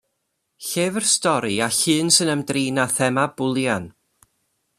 Llyfr 0.67 1.05
stori 1.15 1.55
a 1.67 1.67
llun 1.77 2.07
sy'n 2.15 2.33
ymdrin 2.35 2.81
â 2.85 2.85
thema 2.97 3.25
bwlian. 3.37 3.85